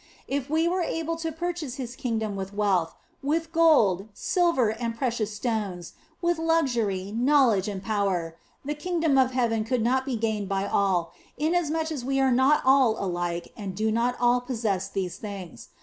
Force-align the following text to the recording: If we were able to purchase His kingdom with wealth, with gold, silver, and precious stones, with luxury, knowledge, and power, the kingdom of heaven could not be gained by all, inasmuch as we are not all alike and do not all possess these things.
If 0.27 0.49
we 0.49 0.67
were 0.67 0.81
able 0.81 1.15
to 1.17 1.31
purchase 1.31 1.75
His 1.75 1.95
kingdom 1.95 2.35
with 2.35 2.55
wealth, 2.55 2.95
with 3.21 3.51
gold, 3.51 4.09
silver, 4.15 4.69
and 4.71 4.97
precious 4.97 5.31
stones, 5.35 5.93
with 6.23 6.39
luxury, 6.39 7.11
knowledge, 7.15 7.67
and 7.67 7.83
power, 7.83 8.35
the 8.65 8.73
kingdom 8.73 9.19
of 9.19 9.29
heaven 9.33 9.63
could 9.63 9.83
not 9.83 10.03
be 10.07 10.15
gained 10.15 10.49
by 10.49 10.65
all, 10.65 11.13
inasmuch 11.37 11.91
as 11.91 12.03
we 12.03 12.19
are 12.19 12.31
not 12.31 12.63
all 12.65 12.97
alike 12.97 13.53
and 13.55 13.75
do 13.75 13.91
not 13.91 14.15
all 14.19 14.41
possess 14.41 14.89
these 14.89 15.17
things. 15.17 15.69